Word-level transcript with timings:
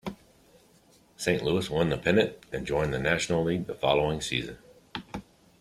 Saint 1.15 1.43
Louis 1.43 1.69
won 1.69 1.89
the 1.89 1.97
pennant 1.99 2.35
and 2.51 2.65
joined 2.65 2.91
the 2.91 2.97
National 2.97 3.43
League 3.43 3.67
the 3.67 3.75
following 3.75 4.19
season. 4.19 4.57